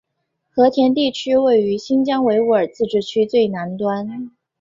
[0.49, 4.31] 和田地区位于新疆维吾尔自治区最南端。